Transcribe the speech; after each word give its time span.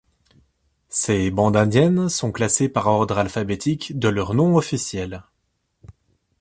Ces 0.89 1.29
bandes 1.29 1.55
indiennes 1.57 2.09
sont 2.09 2.31
classées 2.31 2.69
par 2.69 2.87
ordre 2.87 3.19
alphabétique 3.19 3.99
de 3.99 4.09
leur 4.09 4.33
nom 4.33 4.55
officiel. 4.55 5.23